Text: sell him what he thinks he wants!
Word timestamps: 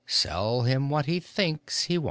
sell 0.07 0.63
him 0.63 0.89
what 0.89 1.05
he 1.05 1.19
thinks 1.19 1.83
he 1.83 1.95
wants! 1.95 1.99